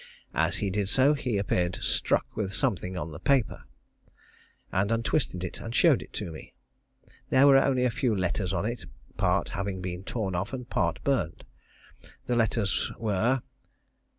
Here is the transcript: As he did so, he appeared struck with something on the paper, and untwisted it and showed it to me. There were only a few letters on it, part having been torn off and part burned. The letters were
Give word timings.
As 0.33 0.57
he 0.65 0.71
did 0.71 0.89
so, 0.89 1.13
he 1.13 1.37
appeared 1.37 1.75
struck 1.79 2.25
with 2.35 2.55
something 2.55 2.97
on 2.97 3.11
the 3.11 3.19
paper, 3.19 3.65
and 4.71 4.91
untwisted 4.91 5.43
it 5.43 5.59
and 5.59 5.75
showed 5.75 6.01
it 6.01 6.11
to 6.13 6.31
me. 6.31 6.55
There 7.29 7.45
were 7.45 7.59
only 7.63 7.85
a 7.85 7.91
few 7.91 8.15
letters 8.15 8.51
on 8.51 8.65
it, 8.65 8.85
part 9.17 9.49
having 9.49 9.79
been 9.79 10.03
torn 10.03 10.33
off 10.33 10.53
and 10.53 10.67
part 10.67 11.03
burned. 11.03 11.43
The 12.25 12.35
letters 12.35 12.91
were 12.97 13.43